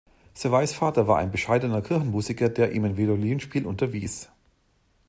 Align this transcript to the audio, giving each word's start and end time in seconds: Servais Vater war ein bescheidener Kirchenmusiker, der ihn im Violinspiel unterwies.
Servais 0.33 0.73
Vater 0.73 1.07
war 1.07 1.19
ein 1.19 1.29
bescheidener 1.29 1.83
Kirchenmusiker, 1.83 2.49
der 2.49 2.71
ihn 2.71 2.85
im 2.85 2.97
Violinspiel 2.97 3.67
unterwies. 3.67 4.29